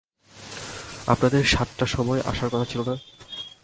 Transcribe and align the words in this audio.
আপনাদের 1.07 1.43
সাতটার 1.45 1.87
সময় 1.87 2.21
আসার 2.25 2.49
কথা 2.49 2.65
ছিল 2.65 2.81
না? 2.89 2.95